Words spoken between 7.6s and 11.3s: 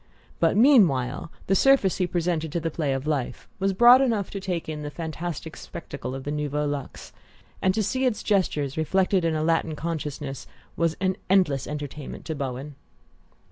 and to see its gestures reflected in a Latin consciousness was an